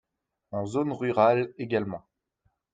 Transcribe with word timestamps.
En 0.49 0.65
zone 0.65 0.93
rurale 0.93 1.53
également. 1.59 2.03